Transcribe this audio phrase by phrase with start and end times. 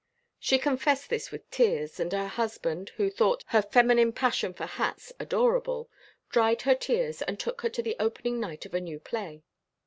[0.39, 5.13] She confessed this with tears, and her husband, who thought her feminine passion for hats
[5.19, 5.91] adorable,
[6.31, 9.43] dried her tears and took her to the opening night of a new play.